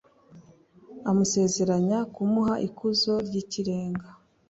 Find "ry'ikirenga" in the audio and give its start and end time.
3.27-4.07